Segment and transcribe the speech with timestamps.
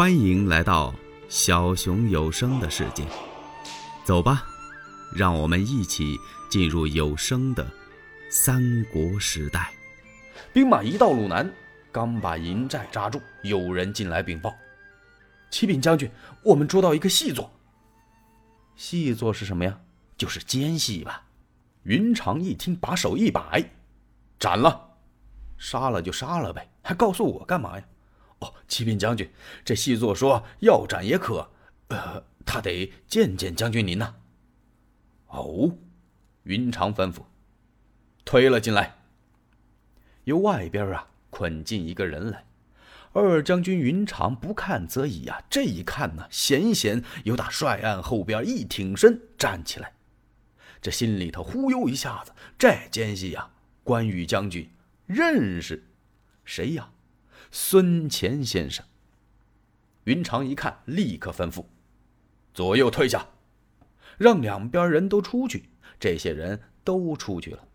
[0.00, 0.94] 欢迎来到
[1.28, 3.04] 小熊有声的世界，
[4.02, 4.46] 走吧，
[5.14, 6.16] 让我们一起
[6.48, 7.70] 进入有声的
[8.30, 9.70] 三国时代。
[10.54, 11.52] 兵马一到鲁南，
[11.92, 14.56] 刚把营寨扎住，有人进来禀报
[15.52, 16.10] ：“启禀将军，
[16.42, 17.52] 我们捉到一个细作。”
[18.76, 19.78] 细作是什么呀？
[20.16, 21.22] 就是奸细吧？
[21.82, 23.62] 云长一听，把手一摆
[24.40, 24.80] ：“斩了，
[25.58, 27.84] 杀了就杀了呗，还告诉我干嘛呀？”
[28.40, 29.30] 哦，启禀将军，
[29.64, 31.50] 这细作说要斩也可，
[31.88, 34.14] 呃，他得见见将军您呐。
[35.28, 35.76] 哦，
[36.42, 37.22] 云长吩咐，
[38.24, 38.96] 推了进来。
[40.24, 42.44] 由外边啊捆进一个人来。
[43.12, 49.92] 二将军云长不看则已呀，这一看呢，险险由打帅案后边一挺身站起来，
[50.80, 53.50] 这心里头忽悠一下子，这奸细呀，
[53.82, 54.70] 关羽将军
[55.06, 55.84] 认识
[56.44, 56.88] 谁呀？
[57.50, 58.84] 孙乾先生，
[60.04, 61.64] 云长一看，立刻吩咐
[62.54, 63.26] ：“左右退下，
[64.18, 67.66] 让两边人都出去。”这些人都出去了。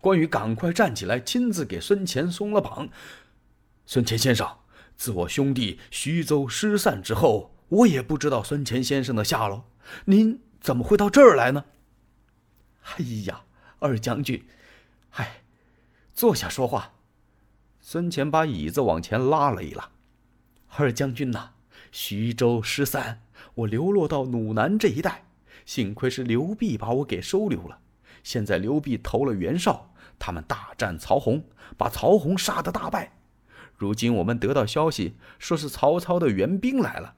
[0.00, 2.88] 关羽赶快站起来，亲自给孙乾松了绑。
[3.86, 4.58] 孙乾先生，
[4.96, 9.68] 自我兄弟徐州失散之后，我也不知道孙乾先生的下落。
[10.04, 11.64] 您怎么会到这儿来呢？
[12.82, 13.44] 哎呀，
[13.80, 14.46] 二将军，
[15.08, 15.42] 嗨，
[16.14, 16.95] 坐下说话。
[17.88, 19.90] 孙乾把椅子往前拉了一拉，
[20.76, 21.50] 二将军呐，
[21.92, 23.20] 徐州失散，
[23.54, 25.26] 我流落到鲁南这一带，
[25.64, 27.78] 幸亏是刘辟把我给收留了。
[28.24, 31.44] 现在刘辟投了袁绍，他们大战曹洪，
[31.78, 33.12] 把曹洪杀得大败。
[33.76, 37.14] 如今我们得到消息，说是曹操的援兵来了，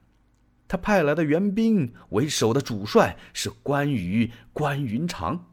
[0.67, 5.47] 他派来的援兵为首的主帅是关羽、关云长。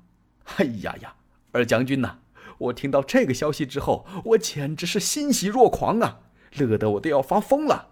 [0.56, 1.14] 哎呀呀，
[1.52, 2.18] 二将军呐！
[2.58, 6.20] 我听到这个消息之后，我简直是欣喜若狂啊，
[6.52, 7.90] 乐得我都要发疯了。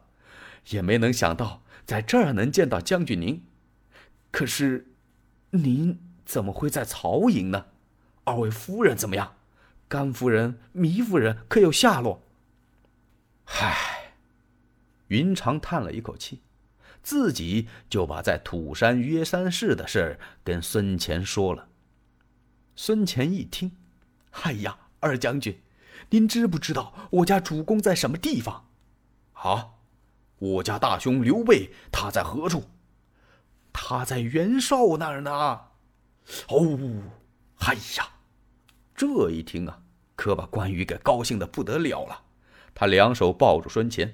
[0.71, 3.45] 也没能想到在这儿能见到将军您。
[4.31, 4.93] 可是，
[5.51, 7.67] 您怎么会在曹营呢？
[8.25, 9.37] 二位夫人怎么样？
[9.87, 12.23] 甘夫人、糜夫人可有下落？
[13.45, 14.15] 唉，
[15.09, 16.41] 云长叹了一口气，
[17.03, 21.69] 自己就把在土山约三世的事儿跟孙乾说了。
[22.75, 23.77] 孙乾一听。
[24.43, 25.63] 哎呀，二将军，
[26.11, 28.69] 您知不知道我家主公在什么地方？
[29.35, 29.71] 啊，
[30.39, 32.65] 我家大兄刘备他在何处？
[33.73, 35.33] 他在袁绍那儿呢。
[36.49, 36.79] 哦，
[37.59, 38.09] 哎呀，
[38.95, 39.81] 这一听啊，
[40.17, 42.23] 可把关羽给高兴的不得了了。
[42.75, 44.13] 他两手抱住孙乾，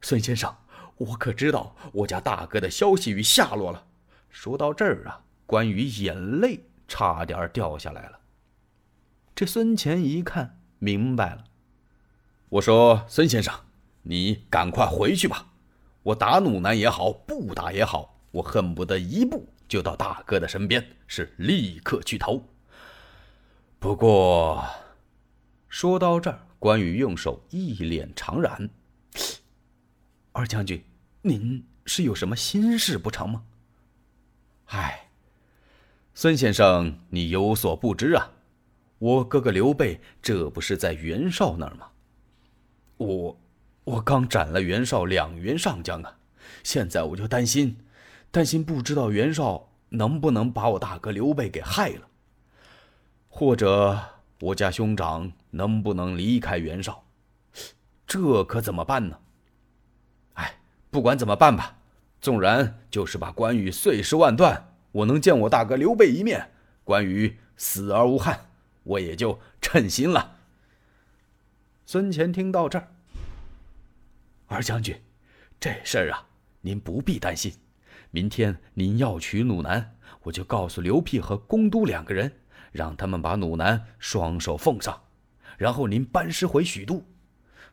[0.00, 0.54] 孙先生，
[0.96, 3.86] 我可知道我家大哥的消息与下落了。
[4.30, 8.17] 说到这儿啊，关羽眼泪差点掉下来了。
[9.38, 11.44] 这孙乾一看明白了，
[12.48, 13.54] 我说：“孙先生，
[14.02, 15.46] 你赶快回去吧。
[16.02, 22.48] 我打鲁南也好，不打也好，我恨不得一步就到大哥的身边，是立刻去投。”
[23.78, 24.66] 不过，
[25.68, 28.68] 说到这儿，关羽用手一脸长然
[30.34, 30.82] ：“二将军，
[31.22, 33.44] 您是有什么心事不成吗
[34.66, 35.10] ？”“唉，
[36.12, 38.32] 孙先生，你有所不知啊。”
[38.98, 41.86] 我哥哥刘备，这不是在袁绍那儿吗？
[42.96, 43.40] 我，
[43.84, 46.18] 我刚斩了袁绍两员上将啊！
[46.64, 47.78] 现在我就担心，
[48.30, 52.08] 担心不知道袁绍能不能把我大哥刘备给害了，
[53.28, 53.96] 或者
[54.40, 57.04] 我家兄长能不能离开袁绍，
[58.04, 59.18] 这可怎么办呢？
[60.34, 60.58] 哎，
[60.90, 61.76] 不管怎么办吧，
[62.20, 66.50] 纵然就是把关羽碎尸万段，我能见我大哥刘备一面，
[66.82, 68.47] 关羽死而无憾。
[68.88, 70.38] 我也就称心了。
[71.84, 72.88] 孙乾听到这儿，
[74.46, 74.98] 二将军，
[75.60, 76.26] 这事儿啊，
[76.62, 77.52] 您不必担心。
[78.10, 82.32] 明天您要娶鲁南，我就告诉刘辟和公都两个人，
[82.72, 85.02] 让他们把鲁南双手奉上，
[85.58, 87.04] 然后您班师回许都。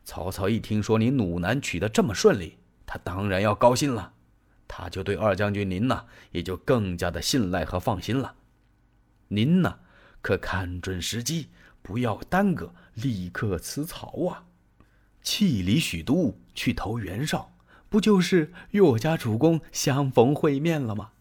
[0.04, 4.14] 曹操一听说您鲁南取得这么顺利，他当然要高兴了，
[4.68, 8.36] 他就对二将军您呢，也就更加的信赖和放心了。
[9.30, 9.80] 您呢？
[10.26, 11.50] 可看准时机，
[11.84, 14.46] 不要耽搁，立刻辞曹啊！
[15.22, 17.56] 弃离许都，去投袁绍，
[17.90, 21.12] 不就是与我家主公相逢会面了吗？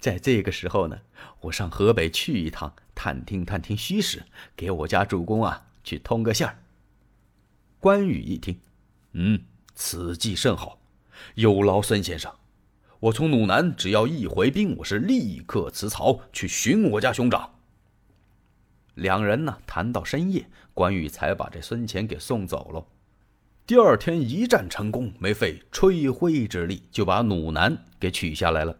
[0.00, 1.02] 在这个时候呢，
[1.42, 4.24] 我上河北去一趟，探听探听虚实，
[4.56, 6.58] 给我家主公啊去通个信儿。
[7.78, 8.58] 关羽一听，
[9.12, 9.40] 嗯，
[9.76, 10.80] 此计甚好，
[11.36, 12.34] 有劳孙先生。
[12.98, 17.52] 我从鲁南只要一回兵，我是立刻辞曹去寻我家兄长。
[18.94, 22.84] 两人呢谈到深夜，关羽才把这孙乾给送走了。
[23.66, 28.76] 第二天一战成功，没费吹灰之力就把鲁南给取下来了。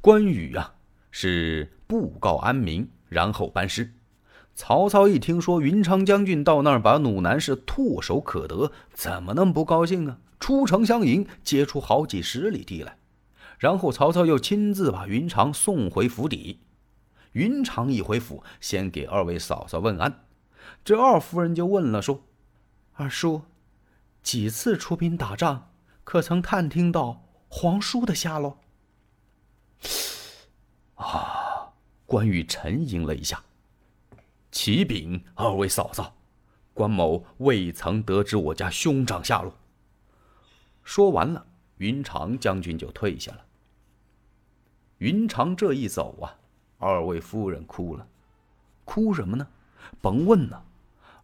[0.00, 0.74] 关羽啊，
[1.10, 3.92] 是布告安民，然后班师。
[4.54, 10.18] 曹操一听说云长将军到那儿把鲁南是唾手可得，怎么能不高兴啊？
[10.40, 12.96] 出城相迎，接出好几十里地来。
[13.58, 16.60] 然后曹操又亲自把云长送回府邸。
[17.38, 20.24] 云长一回府，先给二位嫂嫂问安。
[20.84, 22.24] 这二夫人就问了，说
[22.94, 23.42] ：“二叔。”
[24.24, 25.70] 几次出兵打仗，
[26.02, 28.58] 可曾探听到皇叔的下落？
[30.96, 31.74] 啊！
[32.06, 33.44] 关羽沉吟了一下。
[34.50, 36.16] 启禀二位嫂嫂，
[36.74, 39.54] 关某未曾得知我家兄长下落。
[40.82, 41.46] 说完了，
[41.76, 43.44] 云长将军就退下了。
[44.98, 46.34] 云长这一走啊，
[46.78, 48.06] 二位夫人哭了，
[48.84, 49.46] 哭什么呢？
[50.00, 50.64] 甭问了。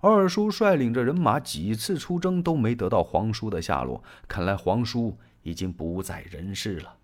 [0.01, 4.03] 二叔率领着人马几次出征，都没得到皇叔的下落。
[4.29, 6.97] 看来皇叔已经不在人世了。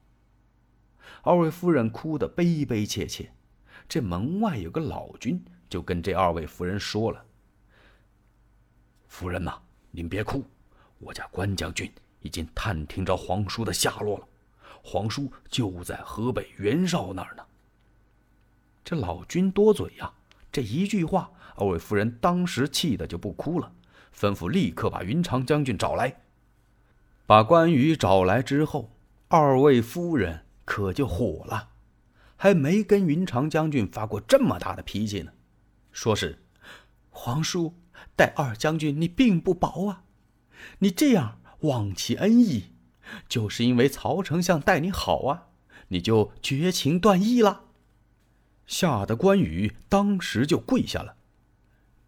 [1.22, 3.32] 二位夫人哭得悲悲切切。
[3.88, 7.24] 这门外有个老君，就跟这二位夫人说了
[9.08, 9.58] ：“夫人呐，
[9.90, 10.44] 您别哭，
[10.98, 14.28] 我家关将军已经探听着皇叔的下落了。
[14.82, 17.42] 皇叔就在河北袁绍那儿呢。”
[18.84, 20.12] 这老君多嘴呀，
[20.50, 21.30] 这一句话。
[21.56, 23.72] 二位夫人当时气得就不哭了，
[24.16, 26.22] 吩咐立刻把云长将军找来。
[27.26, 28.96] 把关羽找来之后，
[29.28, 31.68] 二位夫人可就火了，
[32.36, 35.32] 还没跟云长将军发过这么大的脾气呢。
[35.92, 36.38] 说是
[37.10, 37.74] 皇叔
[38.16, 40.04] 待二将军你并不薄啊，
[40.78, 42.72] 你这样忘其恩义，
[43.28, 45.48] 就是因为曹丞相待你好啊，
[45.88, 47.64] 你就绝情断义了。
[48.70, 51.16] 吓得关羽当时就跪下了。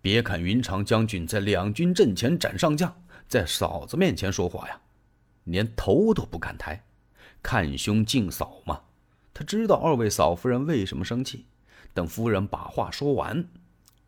[0.00, 4.80] 别看云长将军在两军阵前斩上将，在嫂子面前说话呀，
[5.42, 6.84] 连头都不敢抬，
[7.42, 8.82] 看兄敬嫂嘛。
[9.34, 11.46] 他知道二位嫂夫人为什么生气。
[11.92, 13.48] 等夫人把话说完，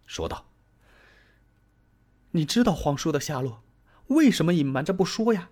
[0.06, 0.46] 说道
[2.30, 3.64] ：“你知道皇叔的下落，
[4.06, 5.50] 为什么隐瞒着不说呀？”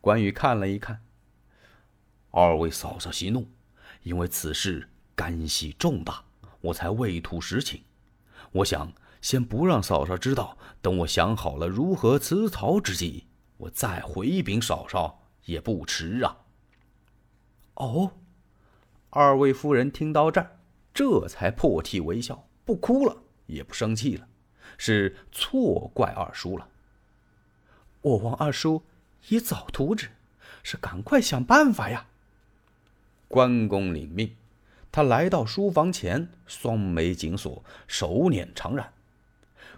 [0.00, 1.02] 关羽看了一看，
[2.30, 3.50] 二位嫂嫂息怒，
[4.02, 4.88] 因为此事
[5.18, 6.22] 干系重大，
[6.60, 7.82] 我才未吐实情。
[8.52, 13.26] 我想先不让嫂嫂知道，等我想好了如何辞曹之计，
[13.56, 16.36] 我再回禀嫂嫂也不迟啊。
[17.74, 18.12] 哦，
[19.10, 20.60] 二位夫人听到这儿，
[20.94, 23.16] 这才破涕为笑，不哭了，
[23.46, 24.28] 也不生气了，
[24.76, 26.68] 是错怪二叔了。
[28.02, 28.84] 我望二叔
[29.30, 30.10] 以早图之，
[30.62, 32.06] 是赶快想办法呀。
[33.26, 34.36] 关公领命。
[34.90, 38.86] 他来到书房前，双眉紧锁，手捻长髯。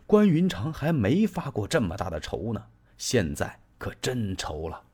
[0.07, 2.67] 关云长还没发过这么大的愁呢，
[2.97, 4.85] 现在可真愁了。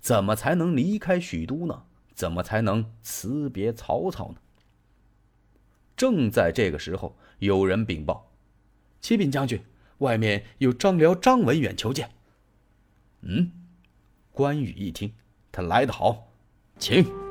[0.00, 1.84] 怎么才能离开许都呢？
[2.14, 4.36] 怎么才能辞别曹操呢？
[5.96, 8.30] 正在这个时候，有人禀报
[9.00, 9.62] ：“启禀将军，
[9.98, 12.10] 外面有张辽、张文远求见。”
[13.22, 13.52] 嗯，
[14.32, 15.12] 关羽一听，
[15.52, 16.28] 他来得好，
[16.78, 17.29] 请。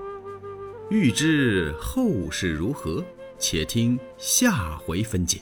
[0.89, 3.06] 欲知后事如何，
[3.38, 5.39] 且听下回分解。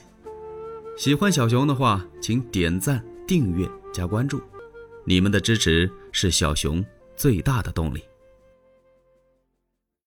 [0.94, 4.42] 喜欢小熊的话，请点赞、订阅、加关注，
[5.06, 6.84] 你们的支持是小熊
[7.16, 8.02] 最大的动力。